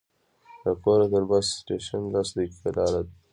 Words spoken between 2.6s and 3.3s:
لاره ده.